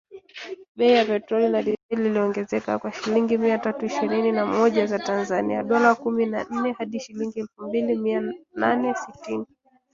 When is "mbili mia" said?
7.67-8.23